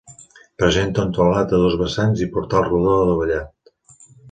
Presenta 0.61 1.03
un 1.07 1.11
teulat 1.17 1.53
a 1.59 1.59
dos 1.65 1.77
vessants 1.83 2.25
i 2.29 2.29
portal 2.39 2.67
rodó 2.71 2.99
adovellat. 3.05 3.73